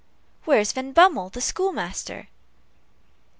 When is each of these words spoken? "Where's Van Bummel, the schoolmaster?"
"Where's 0.45 0.71
Van 0.71 0.93
Bummel, 0.93 1.29
the 1.29 1.41
schoolmaster?" 1.41 2.27